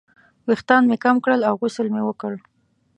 [0.47, 2.33] ویښتان مې کم کړل او غسل مې وکړ.